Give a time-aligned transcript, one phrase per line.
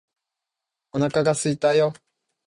[0.93, 1.93] お腹がすいたよ